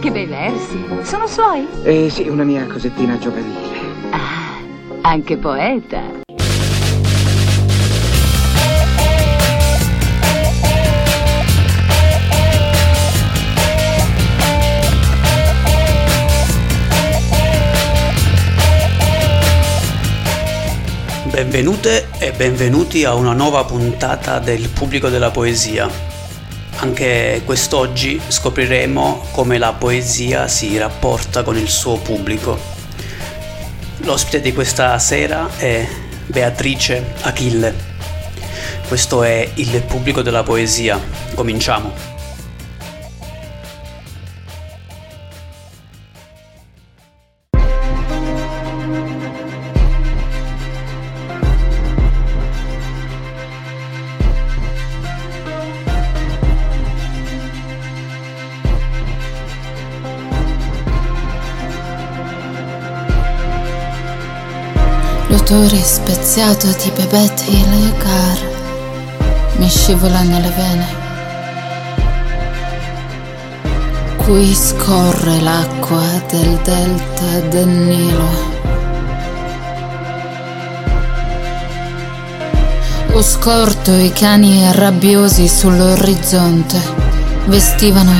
[0.00, 0.84] che bei versi.
[1.02, 1.66] Sono suoi?
[1.82, 3.78] Eh sì, una mia cosettina giovanile.
[4.10, 4.60] Ah,
[5.02, 6.24] anche poeta.
[21.36, 26.15] Benvenute e benvenuti a una nuova puntata del Pubblico della Poesia.
[26.78, 32.58] Anche quest'oggi scopriremo come la poesia si rapporta con il suo pubblico.
[33.98, 35.86] L'ospite di questa sera è
[36.26, 37.74] Beatrice Achille.
[38.86, 41.00] Questo è il Pubblico della Poesia.
[41.34, 42.15] Cominciamo.
[65.86, 68.38] Speziato di bebete e car
[69.58, 70.86] mi scivola nelle vene.
[74.16, 78.28] Qui scorre l'acqua del delta del Nilo.
[83.12, 86.78] Ho scorto i cani rabbiosi sull'orizzonte.
[87.46, 88.12] Vestivano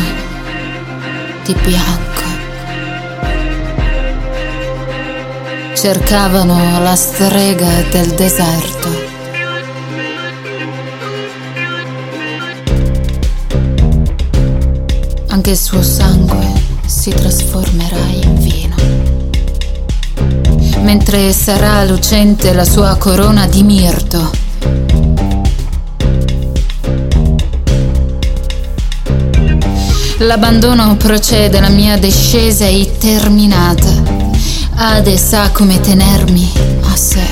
[1.44, 2.05] di bianco.
[5.86, 8.88] Cercavano la strega del deserto.
[15.28, 16.44] Anche il suo sangue
[16.86, 18.74] si trasformerà in vino.
[20.82, 24.30] Mentre sarà lucente la sua corona di mirto.
[30.18, 34.05] L'abbandono procede, la mia discesa è terminata.
[34.78, 37.26] Ade sa come tenermi a sé.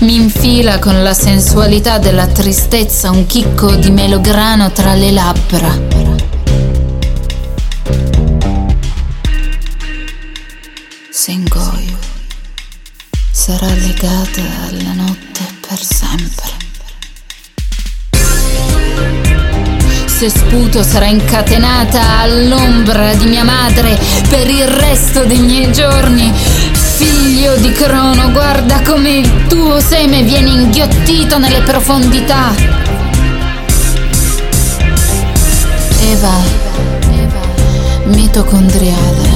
[0.00, 5.78] Mi infila con la sensualità della tristezza un chicco di melograno tra le labbra.
[11.10, 11.98] Se ingoio,
[13.30, 16.47] sarà legata alla notte per sempre.
[20.18, 23.96] Se sputo sarà incatenata all'ombra di mia madre
[24.28, 26.32] per il resto dei miei giorni.
[26.34, 32.52] Figlio di Crono, guarda come il tuo seme viene inghiottito nelle profondità.
[36.00, 36.34] Eva,
[38.06, 39.27] mitocondriale.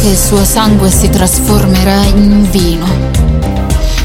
[0.00, 2.86] Che il suo sangue si trasformerà in vino.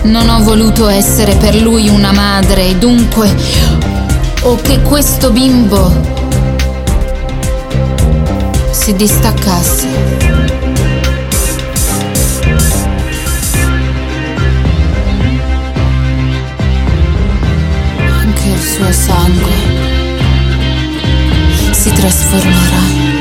[0.03, 3.33] Non ho voluto essere per lui una madre e dunque
[4.41, 5.89] o che questo bimbo
[8.71, 9.87] si distaccasse.
[18.19, 19.53] Anche il suo sangue
[21.71, 23.14] si trasformerà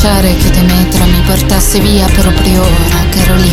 [0.00, 3.52] lasciare che Demetra mi portasse via proprio ora che ero lì.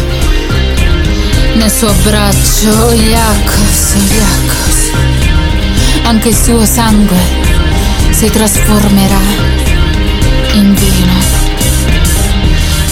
[1.55, 4.91] Nel suo braccio, Iacos, Iacos.
[6.03, 7.17] Anche il suo sangue
[8.11, 9.21] si trasformerà
[10.53, 11.13] in vino.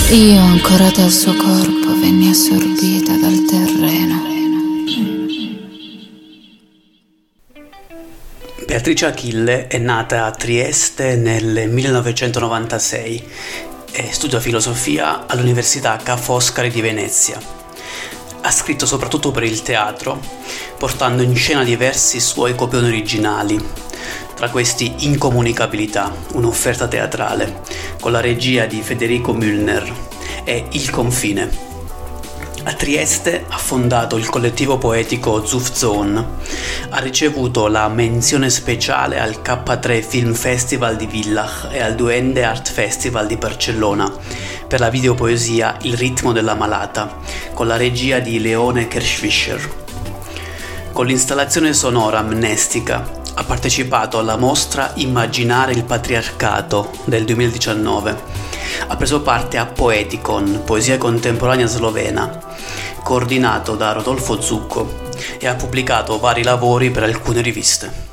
[0.10, 4.33] Io, ancora dal suo corpo, venni assorbita dal terreno.
[8.84, 13.30] Beatrice Achille è nata a Trieste nel 1996
[13.94, 17.40] e studia filosofia all'Università Ca' Foscari di Venezia.
[18.42, 20.20] Ha scritto soprattutto per il teatro,
[20.78, 23.58] portando in scena diversi suoi copioni originali,
[24.36, 27.62] tra questi Incomunicabilità, un'offerta teatrale,
[28.02, 29.90] con la regia di Federico Müllner,
[30.44, 31.73] e Il confine,
[32.66, 36.26] a Trieste ha fondato il collettivo poetico Zuf Zone.
[36.90, 42.72] Ha ricevuto la menzione speciale al K3 Film Festival di Villach e al Duende Art
[42.72, 44.12] Festival di Barcellona
[44.66, 47.18] per la videopoesia Il ritmo della malata,
[47.54, 49.82] con la regia di Leone Kerschwischer.
[50.94, 58.42] Con l'installazione sonora Amnestica ha partecipato alla mostra Immaginare il patriarcato del 2019.
[58.88, 62.53] Ha preso parte a Poeticon, poesia contemporanea slovena,
[63.04, 68.12] coordinato da Rodolfo Zucco, e ha pubblicato vari lavori per alcune riviste.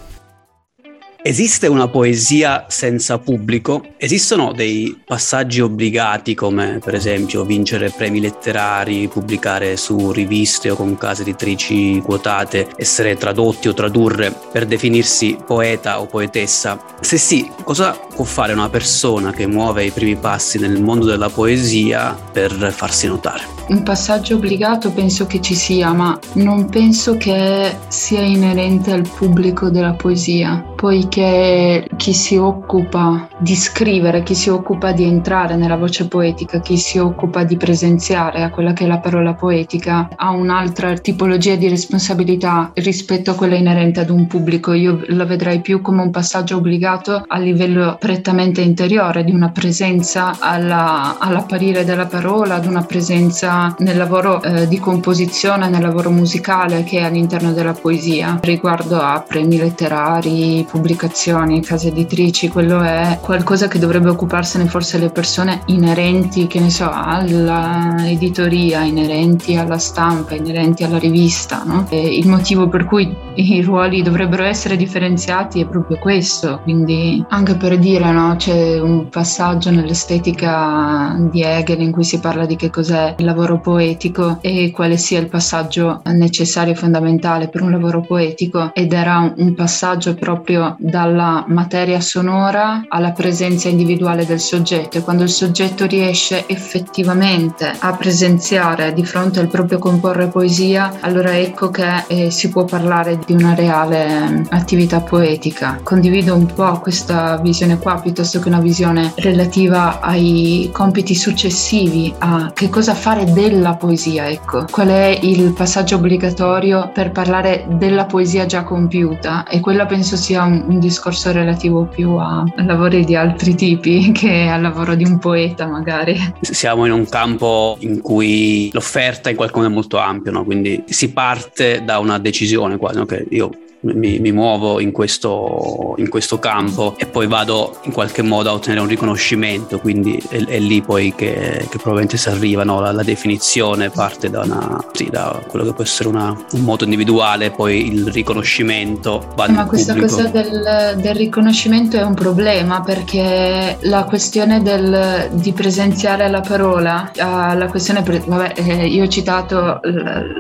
[1.23, 3.93] Esiste una poesia senza pubblico?
[3.99, 10.97] Esistono dei passaggi obbligati come per esempio vincere premi letterari, pubblicare su riviste o con
[10.97, 16.83] case editrici quotate, essere tradotti o tradurre per definirsi poeta o poetessa?
[17.01, 21.29] Se sì, cosa può fare una persona che muove i primi passi nel mondo della
[21.29, 23.60] poesia per farsi notare?
[23.71, 29.71] Un passaggio obbligato penso che ci sia, ma non penso che sia inerente al pubblico
[29.71, 36.09] della poesia, poiché chi si occupa di scrivere, chi si occupa di entrare nella voce
[36.09, 40.95] poetica, chi si occupa di presenziare a quella che è la parola poetica, ha un'altra
[40.95, 44.73] tipologia di responsabilità rispetto a quella inerente ad un pubblico.
[44.73, 50.39] Io la vedrei più come un passaggio obbligato a livello prettamente interiore, di una presenza
[50.39, 56.85] alla, all'apparire della parola, ad una presenza nel lavoro eh, di composizione, nel lavoro musicale
[56.85, 58.39] che è all'interno della poesia.
[58.41, 65.11] Riguardo a premi letterari, pubblicazioni, case editrici, quello è qualcosa che dovrebbe occuparsene forse le
[65.11, 71.63] persone inerenti, che ne so, all'editoria, inerenti alla stampa, inerenti alla rivista.
[71.65, 71.87] No?
[71.91, 77.79] il motivo per cui i ruoli dovrebbero essere differenziati è proprio questo, quindi anche per
[77.79, 83.15] dire no, c'è un passaggio nell'estetica di Hegel in cui si parla di che cos'è
[83.19, 88.71] il lavoro poetico e quale sia il passaggio necessario e fondamentale per un lavoro poetico
[88.75, 95.23] ed era un passaggio proprio dalla materia sonora alla presenza individuale del soggetto e quando
[95.23, 102.05] il soggetto riesce effettivamente a presenziare di fronte al proprio comporre poesia allora ecco che
[102.07, 105.81] eh, si può parlare di una reale mm, attività poetica.
[105.83, 112.51] Condivido un po' questa visione qua piuttosto che una visione relativa ai compiti successivi, a
[112.55, 114.65] che cosa fare della poesia, ecco.
[114.71, 119.45] Qual è il passaggio obbligatorio per parlare della poesia già compiuta?
[119.47, 124.61] E quello penso sia un, discorso relativo più a, lavori di altri tipi che al
[124.61, 126.17] lavoro di un poeta, magari.
[126.41, 130.45] Siamo in un campo in cui l'offerta in qualche modo è molto ampia, no?
[130.45, 133.51] quindi si parte da una decisione quasi, che io
[133.81, 138.53] mi, mi muovo in questo, in questo, campo e poi vado in qualche modo a
[138.53, 142.81] ottenere un riconoscimento, quindi è, è lì poi che, che, probabilmente si arriva, no?
[142.81, 146.85] la, la, definizione parte da, una, sì, da, quello che può essere una, un modo
[146.85, 150.17] individuale, poi il riconoscimento va Ma questa pubblico.
[150.17, 157.11] cosa del, del, riconoscimento è un problema perché la questione del, di presenziare la parola,
[157.15, 159.81] la questione, vabbè, eh, io ho citato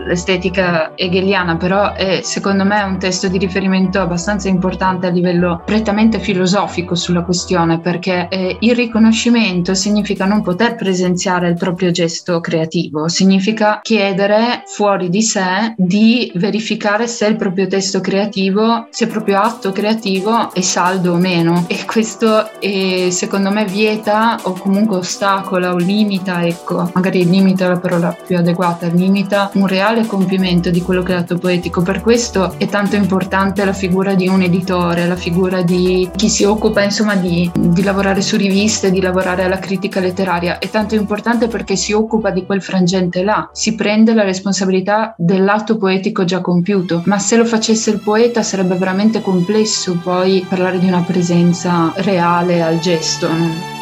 [0.06, 5.62] l'estetica hegeliana, però è, secondo me è un testo di riferimento abbastanza importante a livello
[5.64, 12.40] prettamente filosofico sulla questione, perché eh, il riconoscimento significa non poter presenziare il proprio gesto
[12.40, 19.10] creativo, significa chiedere fuori di sé di verificare se il proprio testo creativo, se il
[19.10, 21.64] proprio atto creativo è saldo o meno.
[21.68, 27.78] E questo è, secondo me vieta o comunque ostacola o limita, ecco, magari limita la
[27.78, 31.82] parola più adeguata, limita un reale compimento di quello che è l'atto poetico.
[31.82, 36.30] Per questo è tanto importante importante la figura di un editore, la figura di chi
[36.30, 40.58] si occupa insomma di, di lavorare su riviste, di lavorare alla critica letteraria.
[40.58, 45.76] È tanto importante perché si occupa di quel frangente là, si prende la responsabilità dell'atto
[45.76, 50.86] poetico già compiuto, ma se lo facesse il poeta sarebbe veramente complesso poi parlare di
[50.86, 53.28] una presenza reale al gesto.
[53.28, 53.79] No?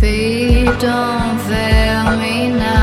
[0.00, 2.79] Don't fail me now.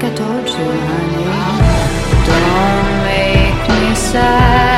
[0.00, 1.24] Like I told you, honey.
[2.28, 4.77] Don't make me sad,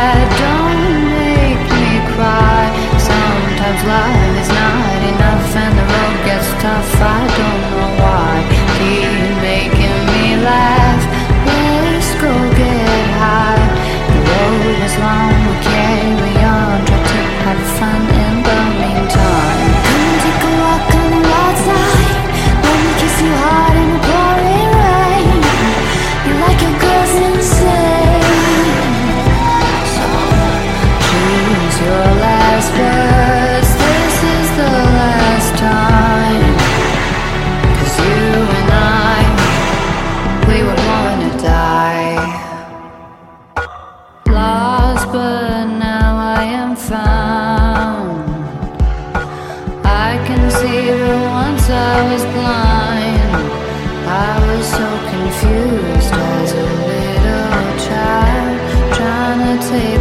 [59.70, 59.99] say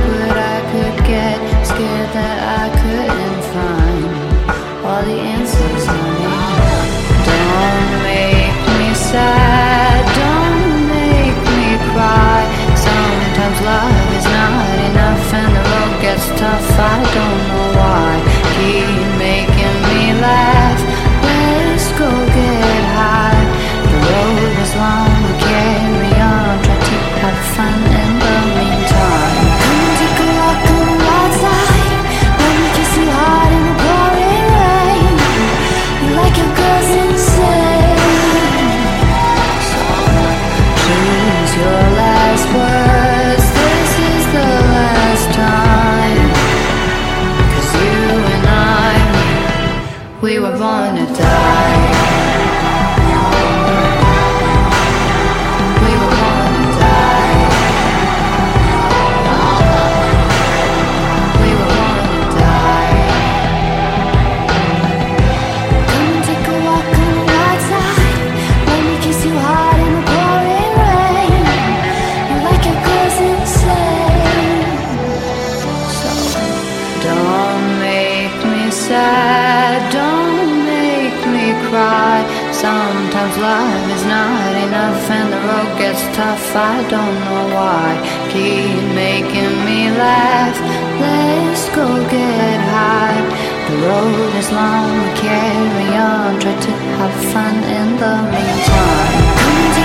[94.51, 96.39] long, we carry on.
[96.39, 99.78] Try to have fun in the meantime.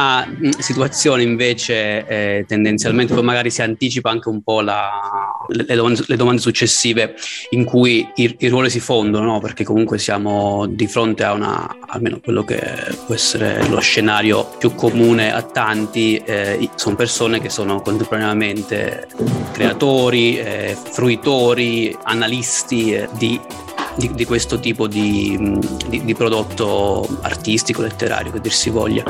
[0.00, 4.90] Una mh, situazione invece eh, tendenzialmente poi magari si anticipa anche un po' la,
[5.48, 7.14] le, domande, le domande successive
[7.50, 9.40] in cui i, i ruoli si fondono, no?
[9.40, 12.60] perché comunque siamo di fronte a una, almeno quello che
[13.04, 19.08] può essere lo scenario più comune a tanti, eh, sono persone che sono contemporaneamente
[19.52, 23.40] creatori, eh, fruitori, analisti eh, di
[23.96, 29.04] di, di, questo tipo di, di, di, prodotto artistico, letterario, che dir si voglia.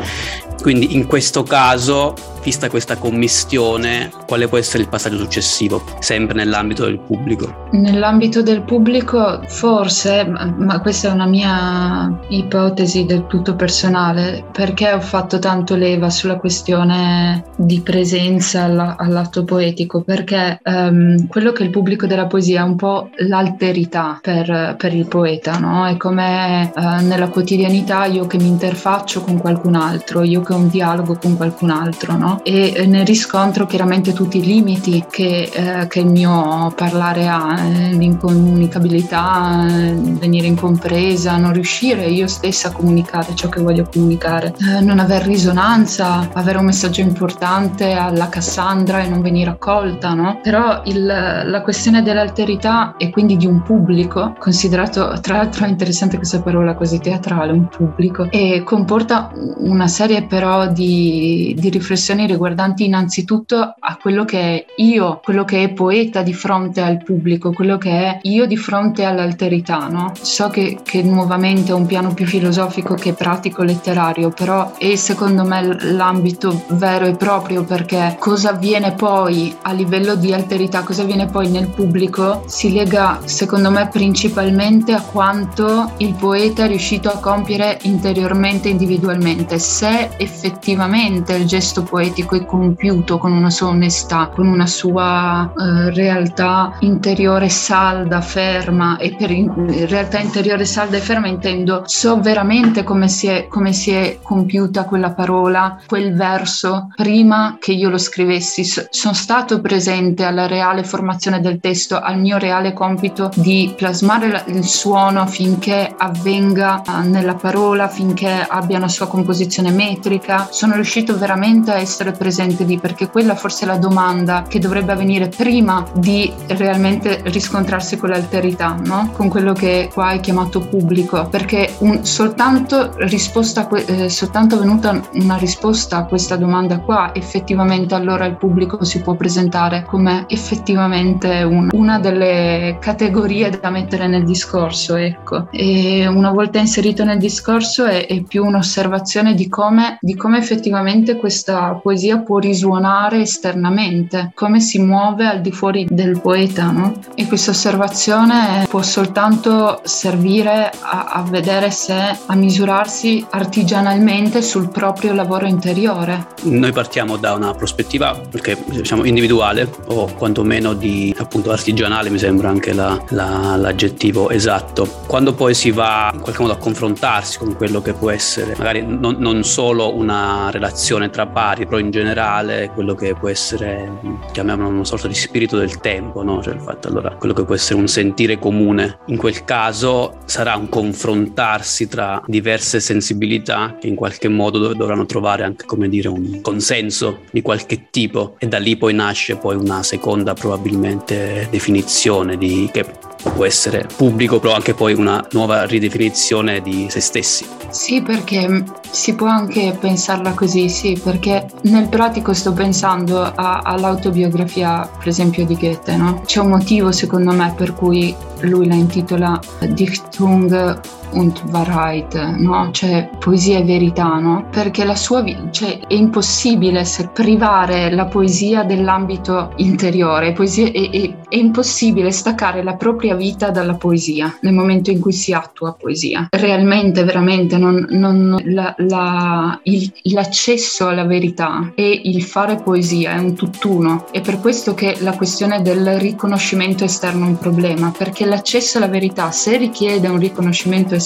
[0.60, 6.84] Quindi in questo caso, vista questa commistione, quale può essere il passaggio successivo, sempre nell'ambito
[6.84, 7.68] del pubblico?
[7.72, 15.00] Nell'ambito del pubblico, forse, ma, questa è una mia ipotesi del tutto personale, perché ho
[15.00, 21.70] fatto tanto leva sulla questione di presenza alla, all'atto poetico, perché um, quello che il
[21.70, 25.86] pubblico della poesia è un po' l'alterità per, per il poeta, no?
[25.86, 30.56] È come uh, nella quotidianità io che mi interfaccio con qualcun altro, io che ho
[30.56, 32.29] un dialogo con qualcun altro, no?
[32.42, 37.58] E eh, ne riscontro chiaramente tutti i limiti che, eh, che il mio parlare ha,
[37.58, 44.54] eh, l'incomunicabilità, eh, venire incompresa, non riuscire io stessa a comunicare ciò che voglio comunicare,
[44.58, 50.40] eh, non aver risonanza, avere un messaggio importante alla Cassandra e non venire accolta, no?
[50.42, 56.40] Però il, la questione dell'alterità e quindi di un pubblico, considerato tra l'altro interessante questa
[56.40, 63.74] parola così teatrale, un pubblico, e comporta una serie però di, di riflessioni riguardanti innanzitutto
[63.78, 67.90] a quello che è io, quello che è poeta di fronte al pubblico, quello che
[67.90, 70.12] è io di fronte all'alterità, no?
[70.20, 75.44] So che, che nuovamente è un piano più filosofico che pratico letterario, però è secondo
[75.44, 81.26] me l'ambito vero e proprio perché cosa avviene poi a livello di alterità, cosa avviene
[81.26, 87.18] poi nel pubblico si lega secondo me principalmente a quanto il poeta è riuscito a
[87.18, 94.30] compiere interiormente, individualmente, se effettivamente il gesto poetico poetico e compiuto, con una sua onestà,
[94.34, 101.00] con una sua eh, realtà interiore salda, ferma e per in, realtà interiore salda e
[101.00, 106.88] ferma intendo so veramente come si, è, come si è compiuta quella parola, quel verso
[106.94, 108.64] prima che io lo scrivessi.
[108.64, 114.28] So, sono stato presente alla reale formazione del testo, al mio reale compito di plasmare
[114.28, 120.48] la, il suono finché avvenga uh, nella parola, finché abbia una sua composizione metrica.
[120.50, 124.92] Sono riuscito veramente a essere presente lì perché quella forse è la domanda che dovrebbe
[124.92, 129.10] avvenire prima di realmente riscontrarsi con l'alterità, no?
[129.12, 135.36] con quello che qua hai chiamato pubblico, perché un, soltanto, risposta, eh, soltanto venuta una
[135.36, 141.68] risposta a questa domanda qua, effettivamente allora il pubblico si può presentare come effettivamente un,
[141.72, 144.96] una delle categorie da mettere nel discorso.
[144.96, 145.48] Ecco.
[145.50, 151.16] E una volta inserito nel discorso è, è più un'osservazione di come, di come effettivamente
[151.16, 156.70] questa poesia può risuonare esternamente, come si muove al di fuori del poeta.
[156.70, 156.94] No?
[157.16, 165.14] E questa osservazione può soltanto servire a, a vedere se, a misurarsi artigianalmente sul proprio
[165.14, 166.28] lavoro interiore.
[166.42, 172.50] Noi partiamo da una prospettiva perché, diciamo, individuale o quantomeno di appunto artigianale mi sembra
[172.50, 174.86] anche la, la, l'aggettivo esatto.
[175.08, 178.84] Quando poi si va in qualche modo a confrontarsi con quello che può essere magari
[178.86, 183.90] non, non solo una relazione tra pari, però in generale quello che può essere,
[184.32, 186.42] chiamiamolo una sorta di spirito del tempo, no?
[186.42, 188.98] cioè il fatto allora quello che può essere un sentire comune.
[189.06, 195.42] In quel caso sarà un confrontarsi tra diverse sensibilità che in qualche modo dovranno trovare
[195.42, 199.82] anche come dire un consenso di qualche tipo e da lì poi nasce poi una
[199.82, 206.86] seconda probabilmente definizione di che può essere pubblico, però anche poi una nuova ridefinizione di
[206.88, 207.46] se stessi.
[207.70, 214.90] Sì, perché si può anche pensarla così, sì, perché nel pratico sto pensando a, all'autobiografia,
[214.98, 216.22] per esempio, di Goethe, no?
[216.24, 220.80] C'è un motivo, secondo me, per cui lui la intitola Dichtung
[221.12, 222.70] und Wahrheit, no?
[222.72, 224.46] Cioè poesia e verità, no?
[224.50, 231.14] Perché la sua vita, cioè è impossibile privare la poesia dell'ambito interiore, poesia, è, è,
[231.28, 236.28] è, impossibile staccare la propria vita dalla poesia nel momento in cui si attua poesia.
[236.30, 243.18] Realmente, veramente, non, non, la, la, il, l'accesso alla verità e il fare poesia è
[243.18, 244.06] un tutt'uno.
[244.10, 248.88] È per questo che la questione del riconoscimento esterno è un problema, perché l'accesso alla
[248.88, 250.99] verità, se richiede un riconoscimento esterno,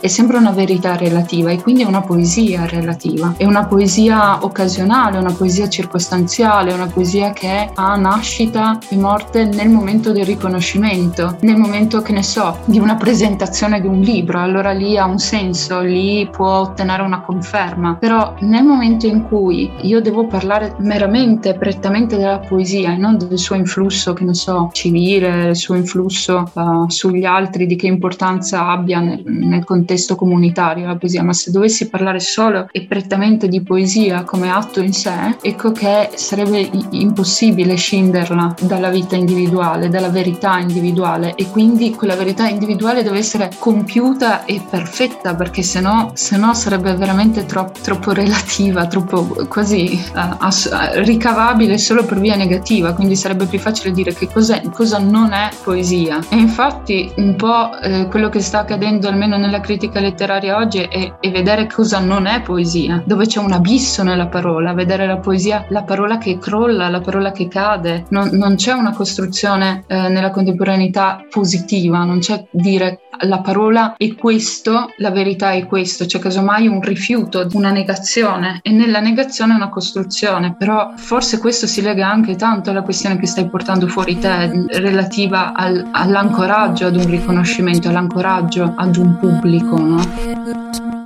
[0.00, 3.34] è sempre una verità relativa e quindi è una poesia relativa.
[3.36, 9.68] È una poesia occasionale, una poesia circostanziale, una poesia che ha nascita e morte nel
[9.68, 14.70] momento del riconoscimento, nel momento che ne so, di una presentazione di un libro, allora
[14.70, 17.96] lì ha un senso, lì può ottenere una conferma.
[17.98, 23.38] Però nel momento in cui io devo parlare meramente, prettamente della poesia e non del
[23.38, 28.68] suo influsso, che ne so, civile, il suo influsso uh, sugli altri, di che importanza
[28.68, 33.62] abbia nel, nel, contesto comunitario la poesia, ma se dovessi parlare solo e prettamente di
[33.62, 40.58] poesia come atto in sé, ecco che sarebbe impossibile scinderla dalla vita individuale, dalla verità
[40.58, 41.34] individuale.
[41.34, 47.46] E quindi quella verità individuale deve essere compiuta e perfetta perché sennò, sennò sarebbe veramente
[47.46, 50.70] troppo, troppo relativa, troppo quasi uh, ass-
[51.02, 56.20] ricavabile solo per via negativa, quindi sarebbe più facile dire che cosa non è poesia.
[56.28, 61.14] E infatti un po' eh, quello che sta accadendo almeno nella critica letteraria oggi è,
[61.18, 65.64] è, vedere cosa non è poesia, dove c'è un abisso nella parola, vedere la poesia,
[65.70, 70.30] la parola che crolla, la parola che cade, non, non c'è una costruzione eh, nella
[70.30, 76.66] contemporaneità positiva, non c'è dire la parola è questo, la verità è questo, c'è casomai
[76.66, 82.36] un rifiuto, una negazione e nella negazione una costruzione, però forse questo si lega anche
[82.36, 88.72] tanto alla questione che stai portando fuori te relativa al, all'ancoraggio ad un riconoscimento, all'ancoraggio
[88.76, 91.03] ad un pubblico, no?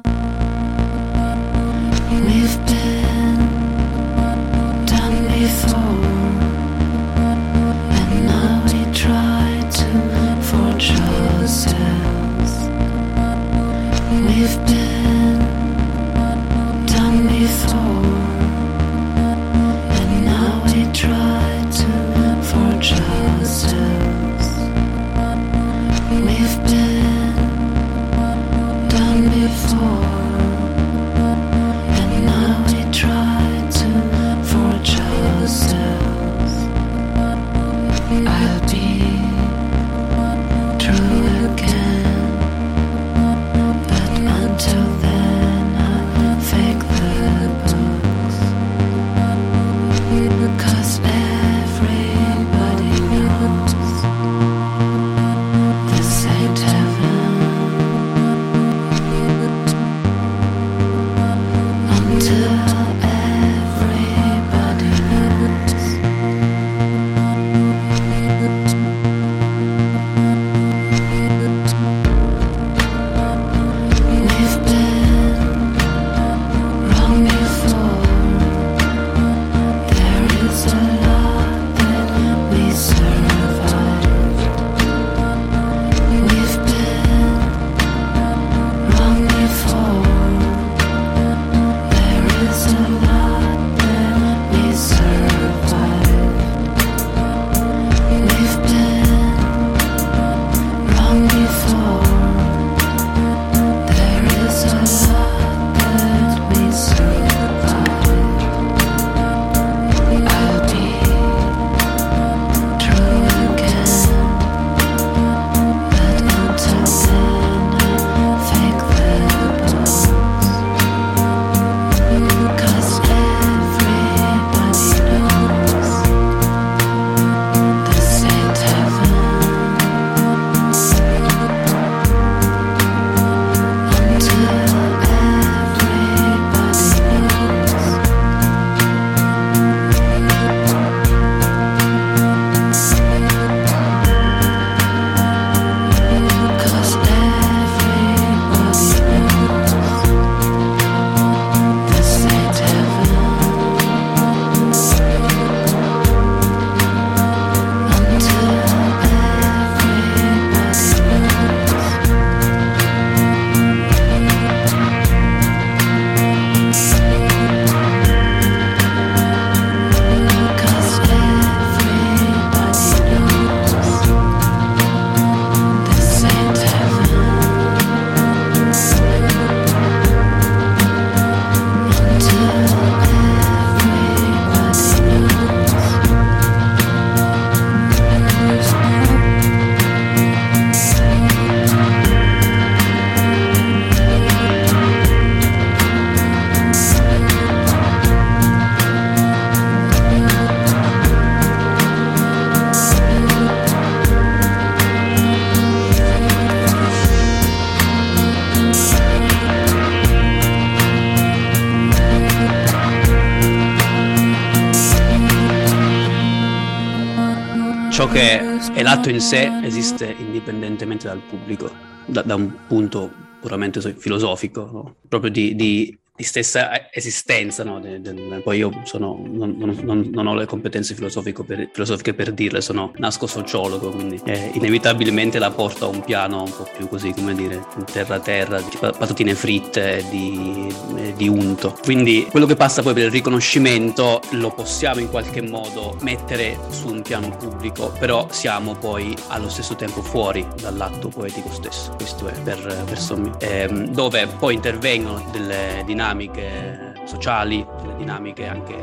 [217.99, 218.39] Ciò che
[218.75, 221.69] è l'atto in sé esiste indipendentemente dal pubblico,
[222.07, 224.95] da, da un punto puramente filosofico, no?
[225.09, 227.79] proprio di, di di stessa esistenza, no?
[227.79, 232.33] de, de, poi io sono, non, non, non, ho le competenze filosofiche per, filosofiche per
[232.33, 236.89] dirle, sono nasco sociologo, quindi eh, inevitabilmente la porto a un piano un po' più
[236.89, 241.79] così, come dire, terra-terra, di patatine fritte, di, eh, di unto.
[241.85, 246.89] Quindi quello che passa poi per il riconoscimento lo possiamo in qualche modo mettere su
[246.89, 252.33] un piano pubblico, però siamo poi allo stesso tempo fuori dall'atto poetico stesso, questo è
[252.41, 258.75] per, per sommi, eh, dove poi intervengono delle dinamiche dinamiche eh, sociali, delle dinamiche anche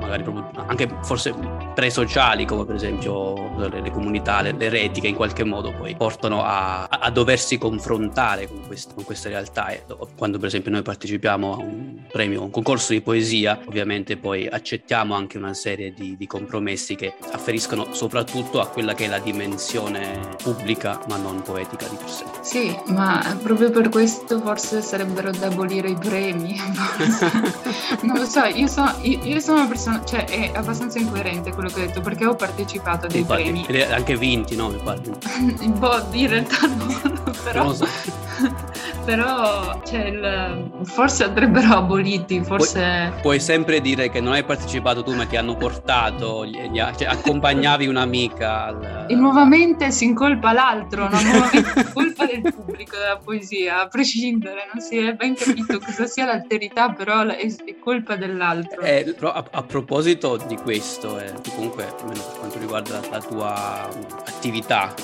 [0.00, 1.34] magari proprio, anche forse
[1.74, 5.94] pre-sociali come per esempio le, le comunità, le, le, reti che in qualche modo poi
[5.94, 9.84] portano a, a doversi confrontare con, quest, con queste realtà e
[10.16, 15.14] quando per esempio noi partecipiamo a un premio, un concorso di poesia ovviamente poi accettiamo
[15.14, 20.36] anche una serie di, di compromessi che afferiscono soprattutto a quella che è la dimensione
[20.42, 22.24] pubblica ma non poetica di per sé.
[22.40, 26.56] Sì, ma proprio per questo forse sarebbero da abolire i premi.
[28.02, 31.68] non lo so, io sono, io, io sono una persona cioè è abbastanza incoerente quello
[31.68, 33.82] che ho detto perché ho partecipato a dei Infatti, premi.
[33.82, 34.68] Anche vinti, no?
[34.68, 35.00] Mi pare.
[35.78, 37.72] boh, in realtà no, però...
[37.72, 37.86] So.
[39.04, 43.08] però cioè, il, forse andrebbero aboliti, forse...
[43.10, 46.78] Puoi, puoi, sempre dire che non hai partecipato tu ma ti hanno portato, gli, gli,
[46.78, 48.64] cioè, accompagnavi un'amica.
[48.66, 49.06] Al...
[49.08, 51.20] E nuovamente si incolpa l'altro, no?
[51.20, 56.24] nuovamente colpa del pubblico della poesia, a prescindere, non si è ben capito cosa sia
[56.24, 57.24] l'alterità, però
[57.64, 58.82] è colpa dell'altro.
[58.82, 63.88] Eh, a, a, proposito di questo, eh, comunque, almeno per quanto riguarda la tua
[64.26, 64.94] attività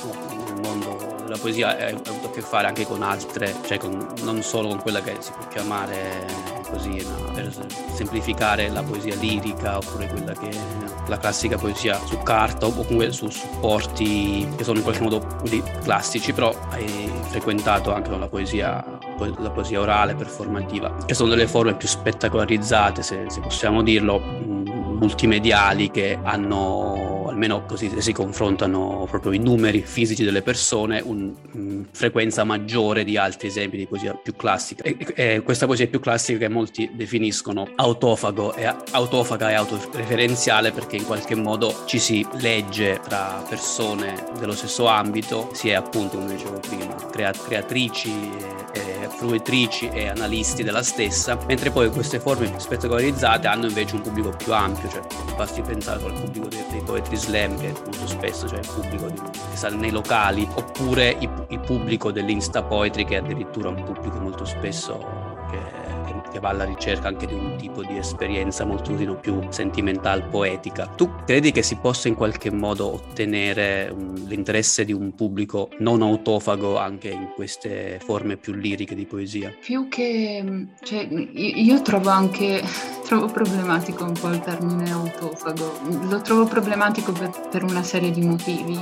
[0.44, 4.42] nel mondo della poesia, hai avuto a che fare anche con altre, cioè con, non
[4.42, 6.26] solo con quella che si può chiamare
[6.70, 7.32] così, no?
[7.32, 7.52] per
[7.92, 10.58] semplificare la poesia lirica oppure quella che è
[11.08, 15.26] la classica poesia su carta o comunque su supporti che sono in qualche modo
[15.82, 18.98] classici, però hai frequentato anche la poesia,
[19.38, 25.90] la poesia orale, performativa, che sono delle forme più spettacolarizzate, se, se possiamo dirlo, multimediali
[25.90, 26.99] che hanno
[27.40, 33.16] almeno così si confrontano proprio i numeri fisici delle persone, una um, frequenza maggiore di
[33.16, 34.82] altri esempi di poesia più classica.
[34.82, 40.96] E, e questa poesia più classica che molti definiscono autofago e, autofaga e autoreferenziale perché
[40.96, 46.34] in qualche modo ci si legge tra persone dello stesso ambito, si è appunto, come
[46.34, 48.10] dicevo prima, crea- creatrici,
[48.72, 54.02] e, e fruitrici e analisti della stessa, mentre poi queste forme spettacolarizzate hanno invece un
[54.02, 55.00] pubblico più ampio, cioè
[55.36, 59.20] basti pensare al pubblico dei, dei poetri slam che molto spesso cioè il pubblico di,
[59.20, 64.18] che sta nei locali oppure il, il pubblico dell'insta poetry che è addirittura un pubblico
[64.18, 64.98] molto spesso
[65.50, 65.79] che
[66.30, 70.86] che va alla ricerca anche di un tipo di esperienza molto più sentimental, poetica.
[70.86, 76.02] Tu credi che si possa in qualche modo ottenere um, l'interesse di un pubblico non
[76.02, 79.54] autofago anche in queste forme più liriche di poesia?
[79.60, 82.62] Più che, cioè, io trovo anche,
[83.04, 88.22] trovo problematico un po' il termine autofago, lo trovo problematico per, per una serie di
[88.22, 88.78] motivi.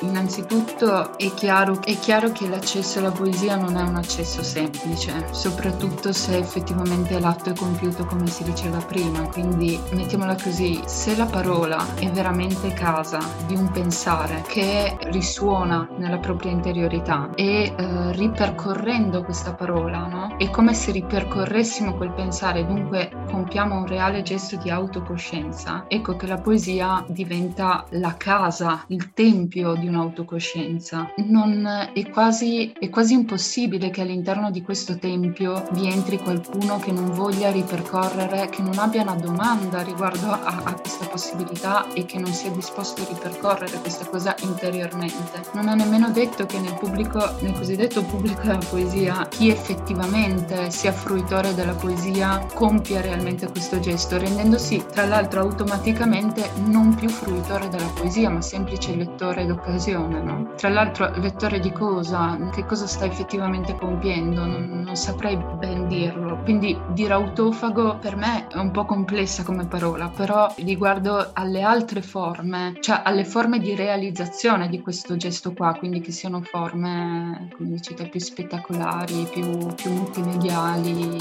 [0.00, 6.12] Innanzitutto è chiaro, è chiaro che l'accesso alla poesia non è un accesso semplice, soprattutto
[6.12, 11.26] se effettivamente effettivamente l'atto è compiuto come si diceva prima, quindi mettiamola così, se la
[11.26, 19.22] parola è veramente casa di un pensare che risuona nella propria interiorità e eh, ripercorrendo
[19.22, 20.36] questa parola, no?
[20.36, 26.26] È come se ripercorressimo quel pensare, dunque compiamo un reale gesto di autocoscienza, ecco che
[26.26, 31.12] la poesia diventa la casa, il tempio di un'autocoscienza.
[31.28, 36.92] Non, è, quasi, è quasi impossibile che all'interno di questo tempio vi entri qualcuno che
[36.92, 42.18] non voglia ripercorrere, che non abbia una domanda riguardo a, a, questa possibilità e che
[42.18, 45.42] non sia disposto a ripercorrere questa cosa interiormente.
[45.52, 50.92] Non è nemmeno detto che nel pubblico, nel cosiddetto pubblico della poesia, chi effettivamente sia
[50.92, 57.90] fruitore della poesia compia realmente questo gesto, rendendosi tra l'altro automaticamente non più fruitore della
[57.94, 60.22] poesia, ma semplice lettore d'occasione.
[60.22, 60.52] No?
[60.56, 62.38] Tra l'altro lettore di cosa?
[62.52, 64.44] Che cosa sta effettivamente compiendo?
[64.46, 66.38] Non, non saprei ben dirlo.
[66.42, 72.02] Quindi dire autofago per me è un po' complessa come parola, però riguardo alle altre
[72.02, 77.70] forme, cioè alle forme di realizzazione di questo gesto qua, quindi che siano forme, come
[77.70, 81.16] dicete, più spettacolari, più, più multimediali,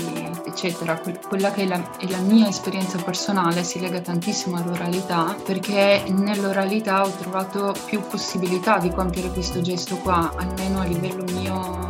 [0.45, 0.97] eccetera.
[0.99, 6.03] Que- quella che è la, è la mia esperienza personale si lega tantissimo all'oralità, perché
[6.09, 11.89] nell'oralità ho trovato più possibilità di compiere questo gesto qua, almeno a livello mio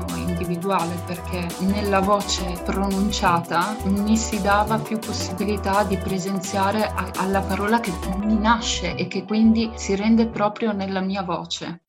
[0.50, 3.49] individuale perché nella voce pronunciata
[3.86, 9.26] mi si dava più possibilità di presenziare a- alla parola che mi nasce e che
[9.26, 11.82] quindi si rende proprio nella mia voce.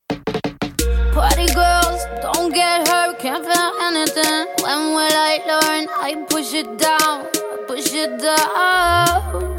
[1.12, 4.46] Party girls, don't get hurt, can't feel anything.
[4.62, 5.86] When will I learn?
[6.02, 7.28] I push it down,
[7.66, 9.54] push it down.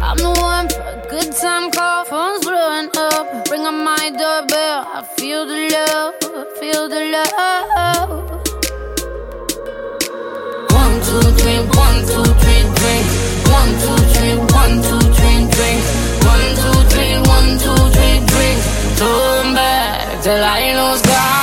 [0.00, 3.50] I'm the one for a good time call, phone's blowing up.
[3.50, 6.14] Ring on my doorbell, I feel the love,
[6.58, 8.23] feel the love.
[12.06, 13.04] Two, three, drink.
[13.58, 15.80] One, two, three, one, two, three, drink.
[16.32, 18.58] One, two, three, one, two, three, drink.
[18.98, 21.24] Turn back till I lose God.
[21.28, 21.33] I'm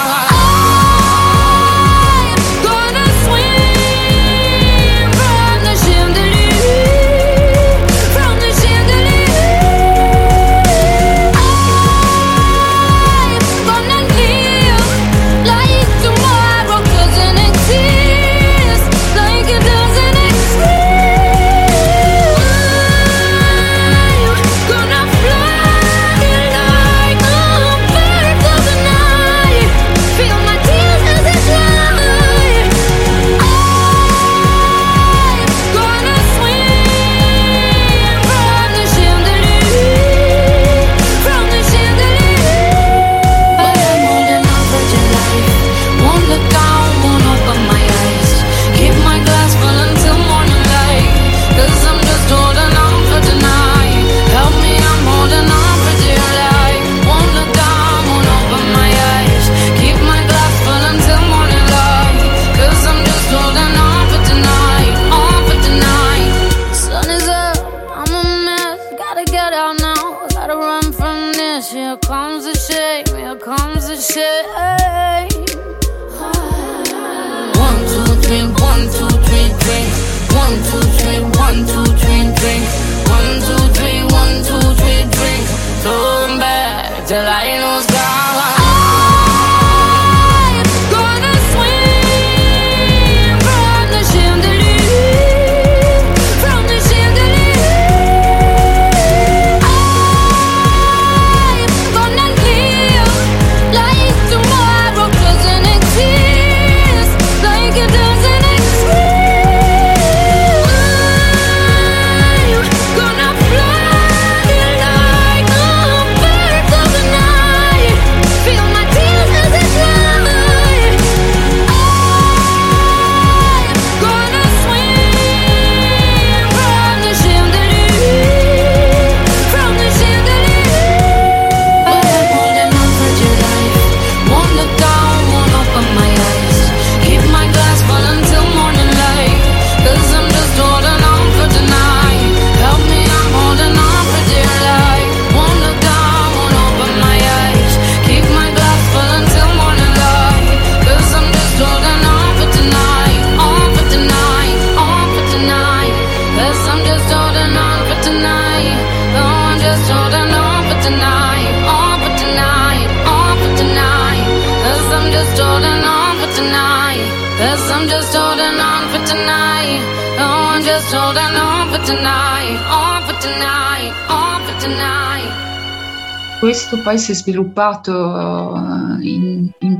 [176.91, 179.30] poi si è sviluppato eh, in,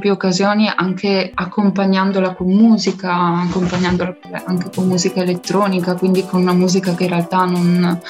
[0.01, 6.95] più occasioni anche accompagnandola con musica, accompagnandola anche con musica elettronica, quindi con una musica
[6.95, 8.01] che in realtà non,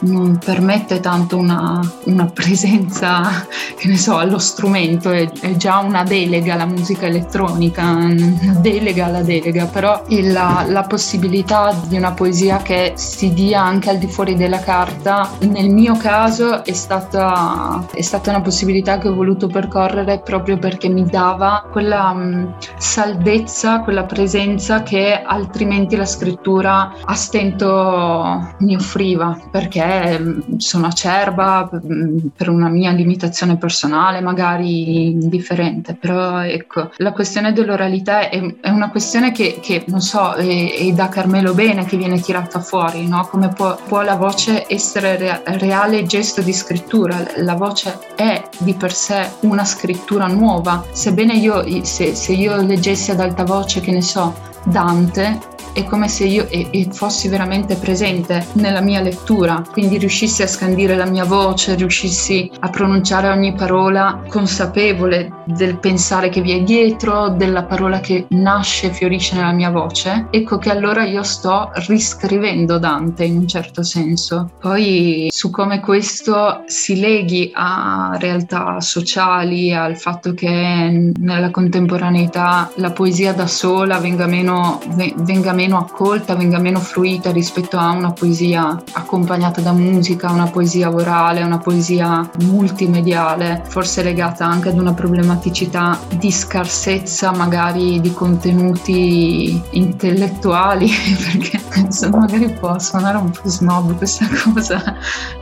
[0.00, 3.46] non permette tanto una, una presenza,
[3.78, 9.06] che ne so, allo strumento, è, è già una delega la musica elettronica, una delega
[9.06, 14.08] alla delega, però la, la possibilità di una poesia che si dia anche al di
[14.08, 19.46] fuori della carta, nel mio caso è stata, è stata una possibilità che ho voluto
[19.46, 21.35] percorrere proprio perché mi dava
[21.70, 30.56] quella mh, saldezza, quella presenza che altrimenti la scrittura a stento mi offriva, perché mh,
[30.56, 38.28] sono acerba mh, per una mia limitazione personale, magari indifferente, però ecco, la questione dell'oralità
[38.28, 42.20] è, è una questione che, che, non so, è, è da Carmelo Bene che viene
[42.20, 43.26] tirata fuori, no?
[43.30, 48.74] come può, può la voce essere rea- reale gesto di scrittura, la voce è di
[48.74, 53.90] per sé una scrittura nuova, sebbene io, se, se io leggessi ad alta voce, che
[53.90, 54.34] ne so,
[54.64, 55.38] Dante,
[55.76, 60.46] è come se io e, e fossi veramente presente nella mia lettura, quindi riuscissi a
[60.46, 66.62] scandire la mia voce, riuscissi a pronunciare ogni parola consapevole del pensare che vi è
[66.62, 71.70] dietro, della parola che nasce e fiorisce nella mia voce, ecco che allora io sto
[71.74, 74.52] riscrivendo Dante in un certo senso.
[74.58, 82.92] Poi su come questo si leghi a realtà sociali, al fatto che nella contemporaneità la
[82.92, 84.80] poesia da sola venga meno,
[85.16, 90.88] venga meno accolta, venga meno fruita rispetto a una poesia accompagnata da musica, una poesia
[90.92, 99.60] orale, una poesia multimediale, forse legata anche ad una problematicità di scarsezza magari di contenuti
[99.70, 100.88] intellettuali,
[101.32, 104.96] perché insomma, magari può suonare un po' snob questa cosa,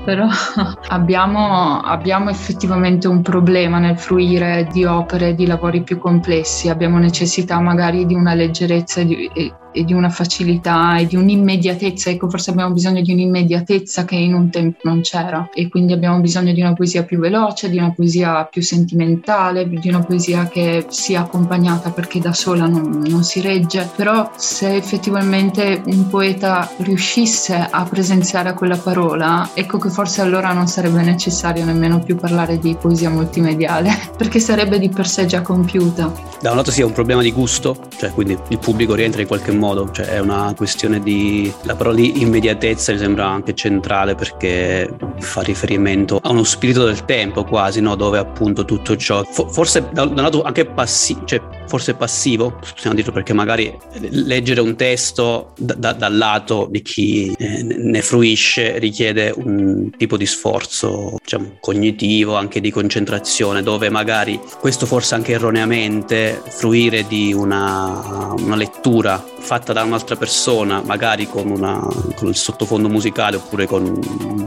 [0.04, 0.26] però
[0.88, 7.60] abbiamo, abbiamo effettivamente un problema nel fruire di opere, di lavori più complessi, abbiamo necessità
[7.60, 9.30] magari di una leggerezza e di,
[9.74, 12.08] e di una facilità e di un'immediatezza.
[12.08, 16.20] Ecco, forse abbiamo bisogno di un'immediatezza che in un tempo non c'era e quindi abbiamo
[16.20, 20.86] bisogno di una poesia più veloce, di una poesia più sentimentale, di una poesia che
[20.88, 23.90] sia accompagnata perché da sola non, non si regge.
[23.94, 30.52] Però se effettivamente un poeta riuscisse a presenziare a quella parola, ecco che forse allora
[30.52, 35.42] non sarebbe necessario nemmeno più parlare di poesia multimediale, perché sarebbe di per sé già
[35.42, 36.12] compiuta.
[36.40, 39.50] Da un lato sia un problema di gusto, cioè quindi il pubblico rientra in qualche
[39.50, 41.52] modo modo, cioè è una questione di...
[41.62, 47.04] la parola di immediatezza mi sembra anche centrale perché fa riferimento a uno spirito del
[47.04, 47.94] tempo quasi, no?
[47.94, 53.12] dove appunto tutto ciò, forse da un lato anche passivo, cioè forse passivo, possiamo dirlo
[53.12, 53.76] perché magari
[54.10, 60.16] leggere un testo da, da, dal lato di chi eh, ne fruisce richiede un tipo
[60.16, 67.32] di sforzo diciamo, cognitivo, anche di concentrazione, dove magari questo forse anche erroneamente fruire di
[67.32, 71.78] una, una lettura fatta da un'altra persona, magari con, una,
[72.16, 74.00] con, il sottofondo musicale oppure con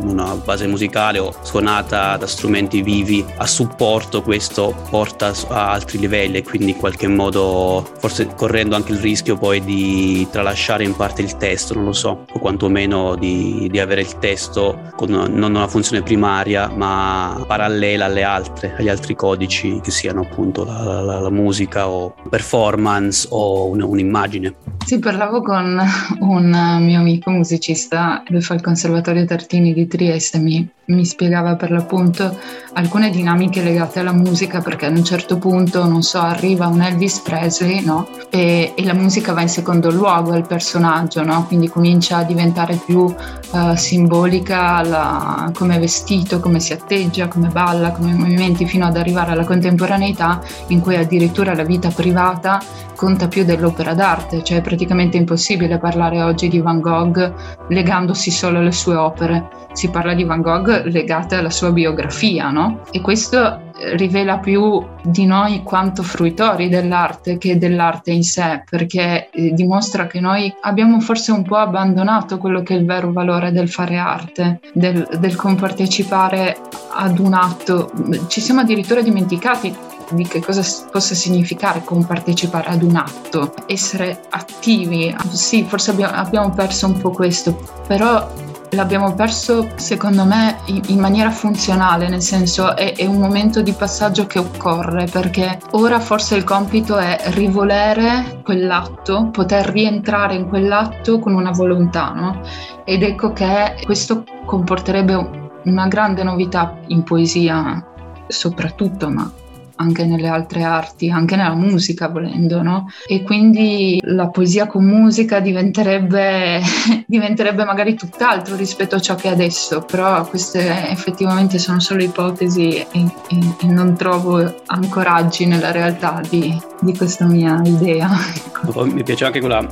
[0.04, 6.38] una base musicale o suonata da strumenti vivi a supporto, questo porta a altri livelli
[6.38, 11.22] e quindi in qualche modo forse correndo anche il rischio poi di tralasciare in parte
[11.22, 15.68] il testo, non lo so, o quantomeno di, di avere il testo con non una
[15.68, 21.30] funzione primaria ma parallela alle altre, agli altri codici che siano appunto la, la, la
[21.30, 24.56] musica o performance o un, un'immagine.
[24.86, 25.80] Sì, parlavo con
[26.20, 31.72] un mio amico musicista, lui fa il Conservatorio Tartini di Trieste, mi, mi spiegava per
[31.72, 32.38] l'appunto
[32.74, 37.20] alcune dinamiche legate alla musica perché ad un certo punto, non so, arriva un Elvis
[37.20, 38.08] Presley, no?
[38.32, 41.46] E, e la musica va in secondo luogo al personaggio, no?
[41.46, 47.50] Quindi comincia a diventare più uh, simbolica la, come è vestito, come si atteggia, come
[47.50, 52.60] balla, come movimenti, fino ad arrivare alla contemporaneità in cui addirittura la vita privata
[52.96, 57.32] conta più dell'opera d'arte, cioè è praticamente impossibile parlare oggi di Van Gogh
[57.70, 59.50] legandosi solo alle sue opere.
[59.74, 62.82] Si parla di Van Gogh legate alla sua biografia, no?
[62.90, 69.54] E questo rivela più di noi quanto fruitori dell'arte che dell'arte in sé, perché eh,
[69.54, 73.70] dimostra che noi abbiamo forse un po' abbandonato quello che è il vero valore del
[73.70, 76.58] fare arte, del, del compartecipare
[76.94, 77.92] ad un atto.
[78.28, 79.76] Ci siamo addirittura dimenticati
[80.12, 85.14] di che cosa possa significare compartecipare ad un atto, essere attivi.
[85.32, 87.58] Sì, forse abbiamo, abbiamo perso un po' questo,
[87.88, 88.26] però
[88.72, 94.28] l'abbiamo perso secondo me in, maniera funzionale, nel senso è, è, un momento di passaggio
[94.28, 101.34] che occorre perché ora forse il compito è rivolere quell'atto, poter rientrare in quell'atto con
[101.34, 102.42] una volontà, no?
[102.84, 107.86] Ed ecco che questo comporterebbe una grande novità in poesia
[108.28, 109.30] soprattutto, ma
[109.78, 112.88] anche nelle altre arti, anche nella musica volendo, no?
[113.08, 116.62] E quindi la poesia con musica diventerebbe,
[117.06, 122.76] diventerebbe magari tutt'altro rispetto a ciò che è adesso, però queste effettivamente sono solo ipotesi
[122.78, 128.10] e, e, e non trovo ancoraggi nella realtà di, di questa mia idea.
[128.58, 128.86] Ecco.
[128.86, 129.66] Mi piace anche quella,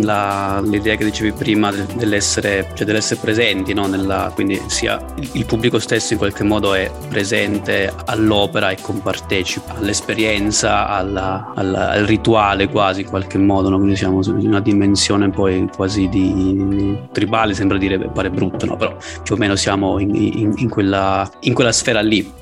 [0.00, 3.86] la, l'idea che dicevi prima dell'essere, cioè dell'essere presenti, no?
[3.86, 4.98] Nella, quindi sia
[5.32, 12.04] il pubblico stesso in qualche modo è presente all'opera e compartecipa all'esperienza, alla, alla, al
[12.04, 13.76] rituale quasi in qualche modo, no?
[13.76, 18.76] quindi siamo in una dimensione poi quasi di tribale, sembra dire, pare brutto, no?
[18.76, 22.38] però più o meno siamo in, in, in, quella, in quella sfera lì.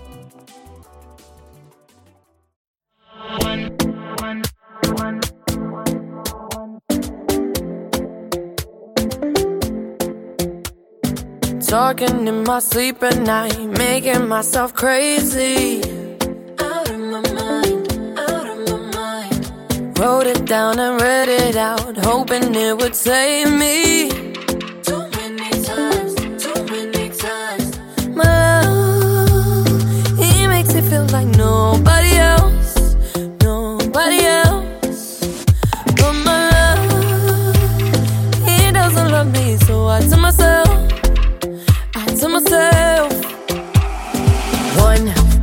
[11.69, 15.98] Talking in my sleep at night, making myself crazy.
[19.99, 24.09] Wrote it down and read it out, hoping it would save me.
[24.83, 27.79] Too many times, too many times.
[28.15, 32.95] My love, he makes me feel like nobody else,
[33.43, 35.21] nobody else.
[35.97, 37.57] But my love,
[38.47, 40.38] he doesn't love me, so I tell myself,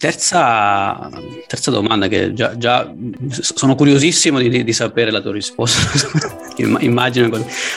[0.00, 1.10] Terza,
[1.46, 2.90] terza domanda che già, già
[3.28, 5.78] sono curiosissimo di, di- sapere la tua risposta.
[6.56, 7.28] Imm- Immagino.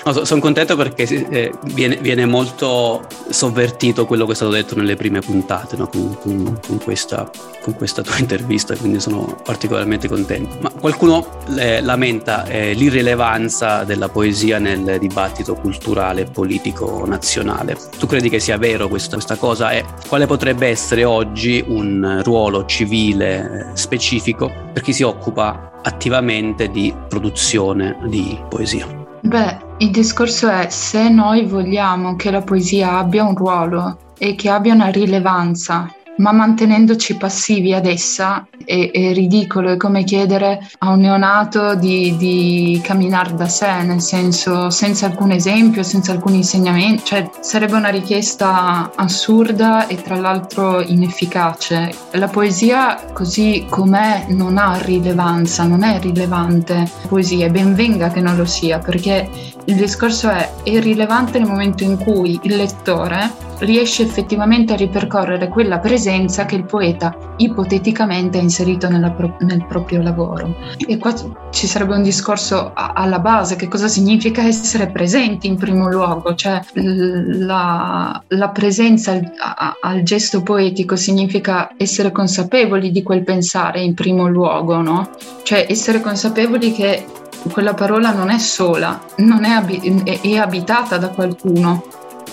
[0.05, 4.95] No, sono contento perché eh, viene, viene molto sovvertito quello che è stato detto nelle
[4.95, 5.87] prime puntate no?
[5.87, 7.29] con, con- con questa,
[7.61, 10.59] con questa tua intervista, quindi sono particolarmente contento.
[10.61, 17.75] Ma qualcuno eh, lamenta eh, l'irrilevanza della poesia nel dibattito culturale politico nazionale.
[17.99, 22.65] Tu credi che sia vero questa, questa cosa e quale potrebbe essere oggi un ruolo
[22.65, 28.87] civile eh, specifico per chi si occupa attivamente di produzione di poesia?
[29.21, 34.49] Beh, il discorso è se noi vogliamo che la poesia abbia un ruolo e che
[34.49, 40.89] abbia una rilevanza, ma mantenendoci passivi ad essa, è, è ridicolo, è come chiedere a
[40.89, 47.03] un neonato di, di camminare da sé, nel senso senza alcun esempio, senza alcun insegnamento,
[47.05, 51.93] cioè sarebbe una richiesta assurda e tra l'altro inefficace.
[52.11, 58.21] La poesia così com'è non ha rilevanza, non è rilevante poesia, e ben venga che
[58.21, 59.29] non lo sia, perché
[59.65, 65.47] il discorso è, è rilevante nel momento in cui il lettore riesce effettivamente a ripercorrere
[65.47, 66.02] quella presenza
[66.45, 70.55] che il poeta ipoteticamente ha inserito pro- nel proprio lavoro.
[70.87, 71.13] E qua
[71.51, 76.35] ci sarebbe un discorso a- alla base, che cosa significa essere presenti in primo luogo,
[76.35, 83.81] cioè la, la presenza al, a- al gesto poetico significa essere consapevoli di quel pensare
[83.81, 85.09] in primo luogo, no?
[85.43, 87.05] Cioè essere consapevoli che
[87.51, 89.63] quella parola non è sola, non è,
[90.03, 91.83] è- è abitata da qualcuno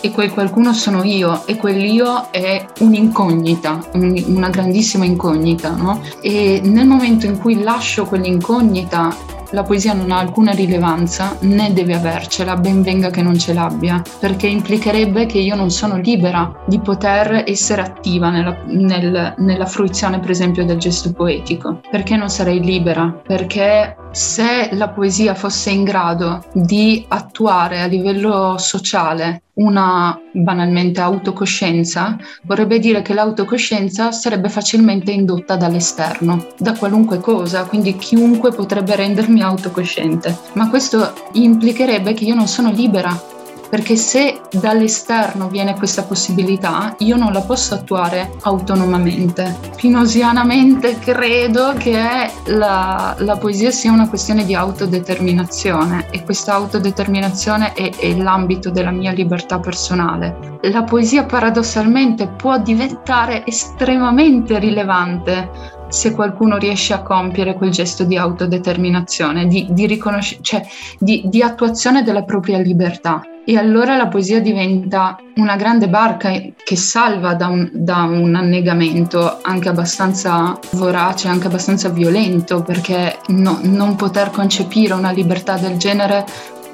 [0.01, 6.01] e quel qualcuno sono io e quell'io è un'incognita, un- una grandissima incognita, no?
[6.21, 9.15] E nel momento in cui lascio quell'incognita
[9.51, 14.03] la poesia non ha alcuna rilevanza né deve avercela, ben venga che non ce l'abbia,
[14.19, 20.21] perché implicherebbe che io non sono libera di poter essere attiva nella, nel- nella fruizione,
[20.21, 21.81] per esempio, del gesto poetico.
[21.91, 23.09] Perché non sarei libera?
[23.27, 32.17] Perché se la poesia fosse in grado di attuare a livello sociale una banalmente autocoscienza,
[32.45, 39.40] vorrebbe dire che l'autocoscienza sarebbe facilmente indotta dall'esterno, da qualunque cosa, quindi chiunque potrebbe rendermi
[39.43, 40.37] autocosciente.
[40.55, 43.39] Ma questo implicherebbe che io non sono libera
[43.71, 49.57] perché se dall'esterno viene questa possibilità, io non la posso attuare autonomamente.
[49.77, 52.03] Pinosianamente credo che
[52.47, 58.91] la, la poesia sia una questione di autodeterminazione e questa autodeterminazione è, è l'ambito della
[58.91, 60.59] mia libertà personale.
[60.63, 68.17] La poesia paradossalmente può diventare estremamente rilevante se qualcuno riesce a compiere quel gesto di
[68.17, 70.65] autodeterminazione, di, di, riconosc- cioè,
[70.99, 73.23] di, di attuazione della propria libertà.
[73.45, 79.39] E allora la poesia diventa una grande barca che salva da un, da un, annegamento
[79.43, 86.25] anche abbastanza vorace, anche abbastanza violento, perché no, non poter concepire una libertà del genere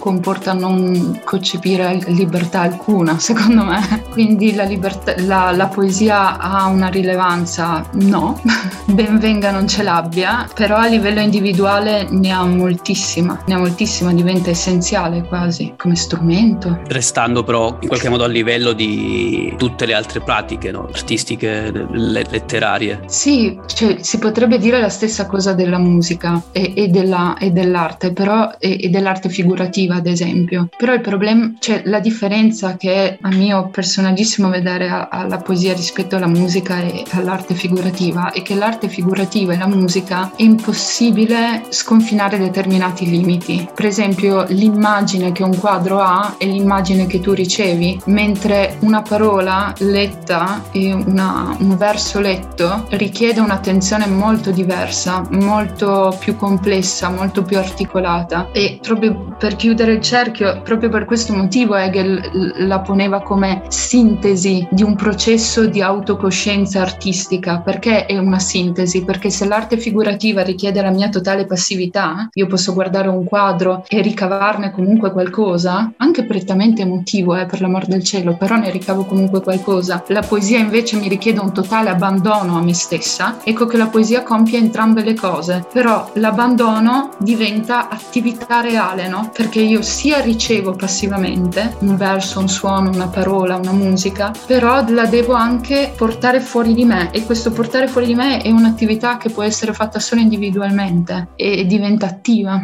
[0.06, 4.04] comporta non concepire libertà alcuna, secondo me.
[4.10, 7.84] Quindi la, libertà, la, la poesia ha una rilevanza?
[7.94, 8.40] No,
[8.86, 14.12] ben venga non ce l'abbia, però a livello individuale ne ha moltissima, ne ha moltissima,
[14.12, 16.82] diventa essenziale quasi come strumento.
[16.86, 20.86] Restando però in qualche modo a livello di tutte le altre pratiche no?
[20.92, 23.02] artistiche, le, letterarie.
[23.06, 28.12] Sì, cioè, si potrebbe dire la stessa cosa della musica e, e, della, e dell'arte,
[28.12, 30.68] però e, e dell'arte figurativa ad esempio.
[30.76, 36.26] Però il problema, cioè la differenza che a mio personalissimo vedere alla poesia rispetto alla
[36.26, 43.08] musica e all'arte figurativa è che l'arte figurativa e la musica è impossibile sconfinare determinati
[43.08, 43.68] limiti.
[43.74, 49.72] Per esempio l'immagine che un quadro ha è l'immagine che tu ricevi, mentre una parola
[49.78, 57.58] letta e una, un verso letto richiede un'attenzione molto diversa, molto più complessa, molto più
[57.58, 63.22] articolata e proprio per chiudere chiudere il cerchio, proprio per questo motivo Hegel la poneva
[63.22, 67.60] come sintesi di un processo di autocoscienza artistica.
[67.60, 69.04] Perché è una sintesi?
[69.04, 74.00] Perché se l'arte figurativa richiede la mia totale passività, io posso guardare un quadro e
[74.00, 79.40] ricavarne comunque qualcosa, anche prettamente emotivo, eh, per l'amor del cielo, però ne ricavo comunque
[79.42, 80.02] qualcosa.
[80.08, 83.38] La poesia invece mi richiede un totale abbandono a me stessa.
[83.44, 89.30] Ecco che la poesia compie entrambe le cose, però l'abbandono diventa attività reale, no?
[89.32, 95.06] Perché io sia ricevo passivamente un verso, un suono, una parola, una musica, però la
[95.06, 99.30] devo anche portare fuori di me e questo portare fuori di me è un'attività che
[99.30, 102.60] può essere fatta solo individualmente e diventa attiva.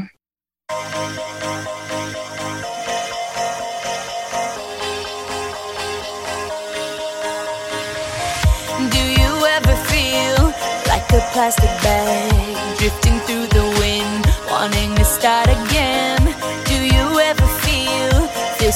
[8.90, 10.52] Do you ever feel
[10.86, 12.41] like a plastic bag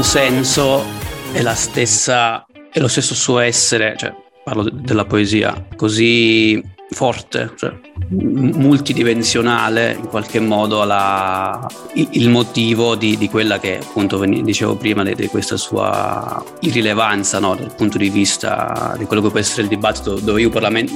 [0.00, 0.84] certo senso
[1.32, 7.52] è la stessa, è lo stesso suo essere, cioè parlo de- della poesia, così forte,
[7.56, 7.78] cioè
[8.10, 15.14] multidimensionale in qualche modo la, il motivo di, di, quella che appunto dicevo prima di,
[15.14, 17.54] di questa sua irrilevanza no?
[17.54, 20.50] dal punto di vista di quello che può essere il dibattito dove io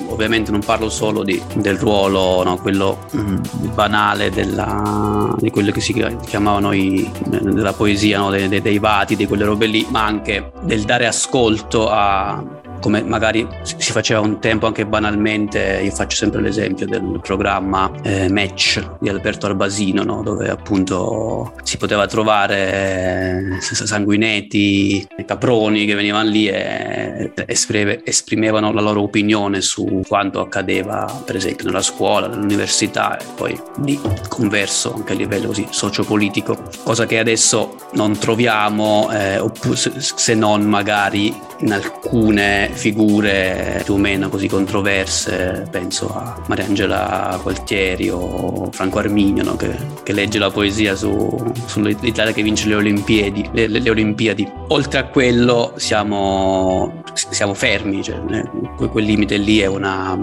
[0.09, 2.57] ovviamente non parlo solo di, del ruolo no?
[2.57, 3.37] quello mm,
[3.75, 5.93] banale della, di quello che si
[6.27, 8.31] chiamavano i, della poesia no?
[8.31, 13.47] dei, dei vati di quelle robe lì ma anche del dare ascolto a come magari
[13.63, 19.09] si faceva un tempo anche banalmente, io faccio sempre l'esempio del programma eh, Match di
[19.09, 20.23] Alberto Arbasino, no?
[20.23, 28.81] dove appunto si poteva trovare eh, sanguinetti, caproni che venivano lì e esprime, esprimevano la
[28.81, 33.99] loro opinione su quanto accadeva per esempio nella scuola, nell'università e poi di
[34.29, 39.43] converso anche a livello così sociopolitico, cosa che adesso non troviamo eh,
[39.75, 48.09] se non magari in alcune figure più o meno così controverse, penso a Mariangela Gualtieri
[48.11, 49.57] o Franco Arminio, no?
[49.57, 51.37] che, che, legge la poesia su,
[51.67, 54.51] sull'Italia che vince le Olimpiadi, le, le, le Olimpiadi.
[54.69, 60.19] Oltre a quello siamo, siamo fermi, cioè, eh, quel limite lì è una...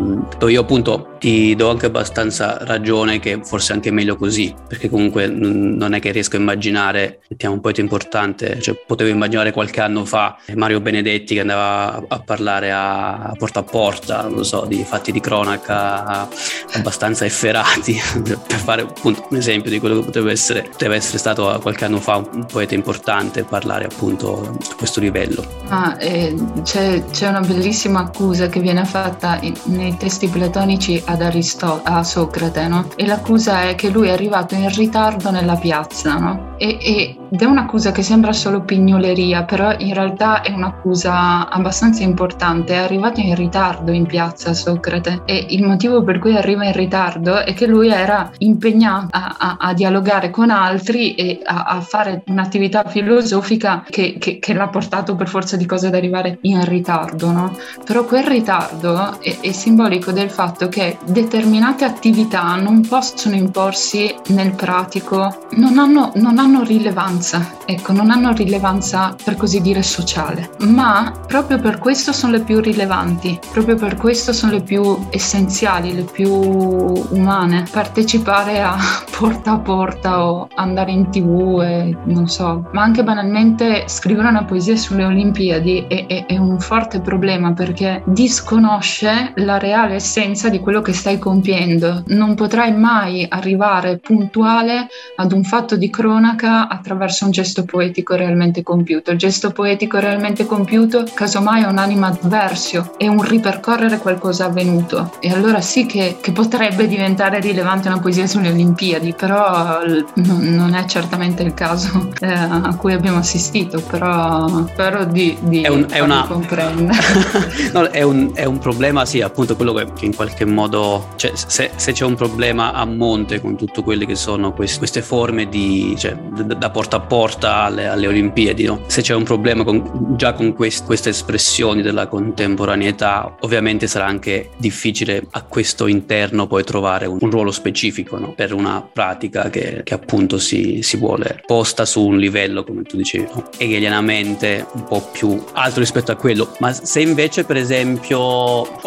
[0.48, 5.94] io appunto ti do anche abbastanza ragione che forse anche meglio così, perché comunque non
[5.94, 10.38] è che riesco a immaginare, mettiamo un poeta importante, cioè potevo immaginare qualche anno fa
[10.56, 15.20] Mario Benedetti che andava a parlare a porta a porta, non so, di fatti di
[15.20, 16.30] cronaca
[16.76, 21.60] abbastanza efferati, per fare appunto un esempio di quello che potrebbe essere, potrebbe essere stato
[21.62, 25.44] qualche anno fa un poeta importante parlare appunto a questo livello.
[25.68, 31.22] Ah, eh, c'è, c'è, una bellissima accusa che viene fatta in, nei testi platonici ad
[31.22, 32.88] Aristo- a Socrate, no?
[32.96, 36.51] E l'accusa è che lui è arrivato in ritardo nella piazza, no?
[36.62, 42.74] E, ed è un'accusa che sembra solo pignoleria, però in realtà è un'accusa abbastanza importante.
[42.74, 47.38] È arrivato in ritardo in piazza Socrate e il motivo per cui arriva in ritardo
[47.38, 52.24] è che lui era impegnato a, a, a dialogare con altri e a, a fare
[52.28, 57.32] un'attività filosofica che, che, che, l'ha portato per forza di cose ad arrivare in ritardo,
[57.32, 57.58] no?
[57.86, 64.52] Però quel ritardo è, è simbolico del fatto che determinate attività non possono imporsi nel
[64.52, 71.12] pratico, non hanno, non hanno rilevanza, ecco, non hanno rilevanza per così dire sociale, ma
[71.26, 76.04] proprio per questo sono le più rilevanti, proprio per questo sono le più essenziali, le
[76.04, 77.66] più umane.
[77.72, 78.76] Partecipare a
[79.18, 84.44] porta a porta o andare in tv e non so, ma anche banalmente scrivere una
[84.44, 90.60] poesia sulle Olimpiadi è, è, è un forte problema perché disconosce la reale essenza di
[90.60, 92.04] quello che stai compiendo.
[92.08, 98.64] Non potrai mai arrivare puntuale ad un fatto di cronaca attraverso un gesto poetico realmente
[98.64, 99.12] compiuto.
[99.12, 105.14] Il gesto poetico realmente compiuto, casomai, è un'anima adversio, è un ripercorrere qualcosa avvenuto.
[105.20, 109.80] E allora sì che, che potrebbe diventare rilevante una poesia sulle Olimpiadi, però
[110.16, 115.62] non, non è certamente il caso eh, a cui abbiamo assistito, però spero di, di
[115.62, 116.26] è un, è una...
[116.28, 117.00] comprendere.
[117.74, 121.32] no, è, un, è un problema, sì, appunto quello che, che in qualche modo, cioè,
[121.34, 125.48] se, se, c'è un problema a monte con tutte quelle che sono queste, queste forme
[125.48, 128.84] di, cioè, da porta a porta alle, alle Olimpiadi, no?
[128.88, 134.52] se c'è un problema con, già con quest, queste espressioni della contemporaneità, ovviamente sarà anche
[134.58, 138.32] difficile a questo interno poi trovare un, un ruolo specifico no?
[138.34, 142.96] per una pratica che, che appunto si, si, vuole posta su un livello, come tu
[142.96, 143.50] dicevi, no?
[143.58, 146.56] hegelianamente un po' più alto rispetto a quello.
[146.60, 148.18] Ma se invece, per esempio,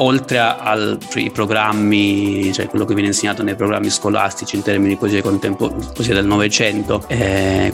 [0.01, 5.21] oltre ai programmi, cioè quello che viene insegnato nei programmi scolastici in termini di poesia,
[5.21, 7.24] contempo- poesia del Novecento, eh,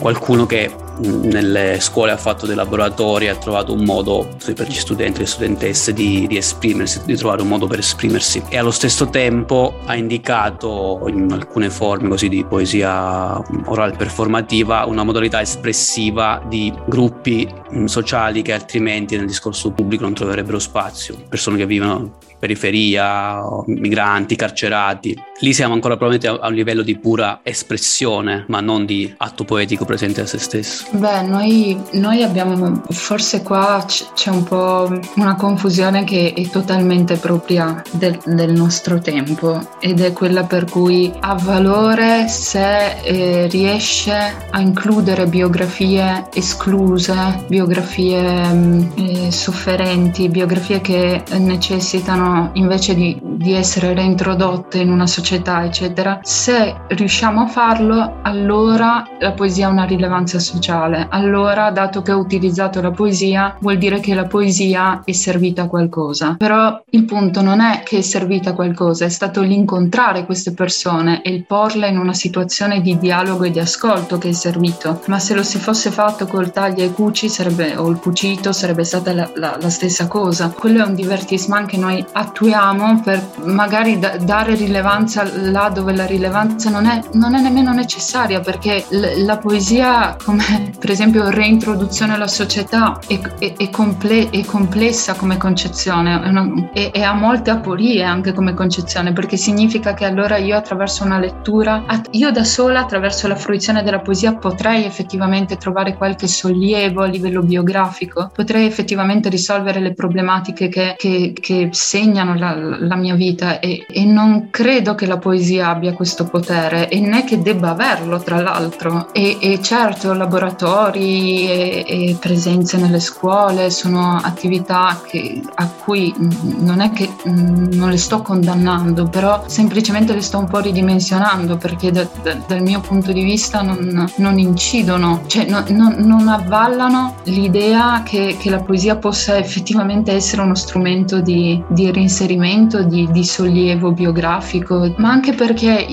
[0.00, 0.70] qualcuno che
[1.00, 5.26] nelle scuole ha fatto dei laboratori, ha trovato un modo per gli studenti e le
[5.26, 9.96] studentesse di, di esprimersi, di trovare un modo per esprimersi e allo stesso tempo ha
[9.96, 17.48] indicato in alcune forme così di poesia orale performativa una modalità espressiva di gruppi
[17.84, 25.28] sociali che altrimenti nel discorso pubblico non troverebbero spazio, persone che vivono periferia, migranti, carcerati.
[25.42, 29.86] Lì siamo ancora probabilmente a un livello di pura espressione, ma non di atto poetico
[29.86, 30.84] presente a se stesso.
[30.90, 37.82] Beh, noi, noi abbiamo, forse qua c'è un po' una confusione che è totalmente propria
[37.92, 44.12] del, del nostro tempo ed è quella per cui ha valore se eh, riesce
[44.50, 53.94] a includere biografie escluse, biografie mm, eh, sofferenti, biografie che necessitano invece di, di essere
[53.94, 59.84] reintrodotte in una società società, eccetera, se riusciamo a farlo, allora la poesia ha una
[59.84, 61.06] rilevanza sociale.
[61.08, 65.66] Allora, dato che ho utilizzato la poesia, vuol dire che la poesia è servita a
[65.68, 66.34] qualcosa.
[66.36, 71.22] Però il punto non è che è servita a qualcosa, è stato l'incontrare queste persone
[71.22, 75.00] e il porle in una situazione di dialogo e di ascolto che è servito.
[75.06, 78.82] Ma se lo si fosse fatto col taglia e cuci sarebbe, o il cucito sarebbe
[78.82, 80.52] stata la, la, la stessa cosa.
[80.58, 86.06] Quello è un divertissement che noi attuiamo per magari da, dare rilevanza là dove la
[86.06, 92.14] rilevanza non è, non è nemmeno necessaria perché l- la poesia come per esempio reintroduzione
[92.14, 98.02] alla società è, è, è, comple- è complessa come concezione una, e, ha molte aporie
[98.02, 103.28] anche come concezione perché significa che allora io attraverso una lettura, io da sola attraverso
[103.28, 109.80] la fruizione della poesia potrei effettivamente trovare qualche sollievo a livello biografico, potrei effettivamente risolvere
[109.80, 115.06] le problematiche che, che, che segnano la, la, mia vita e, e non credo che
[115.10, 119.12] la poesia abbia questo potere e né che debba averlo tra l'altro.
[119.12, 126.14] E, e certo laboratori e, e, presenze nelle scuole sono attività che, a cui
[126.58, 131.90] non è che non le sto condannando però semplicemente le sto un po' ridimensionando perché
[131.90, 135.22] da, da, dal mio punto di vista non, non incidono.
[135.26, 141.20] Cioè no, no, non avvallano l'idea che, che, la poesia possa effettivamente essere uno strumento
[141.20, 145.86] di, di reinserimento di, di sollievo biografico ma anche perché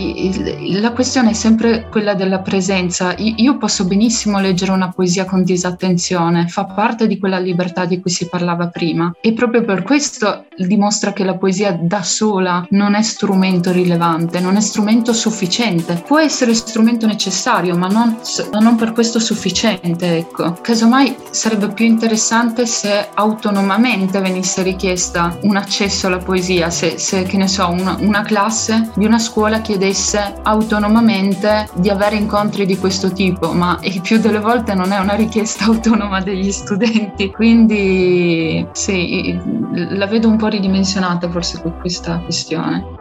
[0.80, 3.16] la questione è sempre quella della presenza.
[3.18, 8.12] Io posso benissimo leggere una poesia con disattenzione, fa parte di quella libertà di cui
[8.12, 13.02] si parlava prima e proprio per questo dimostra che la poesia da sola non è
[13.02, 16.04] strumento rilevante, non è strumento sufficiente.
[16.06, 18.18] Può essere strumento necessario, ma non,
[18.52, 20.58] ma non per questo sufficiente, ecco.
[20.62, 27.38] Casomai sarebbe più interessante se autonomamente venisse richiesta un accesso alla poesia, se, se che
[27.38, 33.12] ne so, una, una classe di una scuola chiedesse autonomamente di avere incontri di questo
[33.12, 39.40] tipo, ma il più delle volte non è una richiesta autonoma degli studenti, quindi sì,
[39.74, 42.97] la vedo un po' ridimensionata forse questa questione.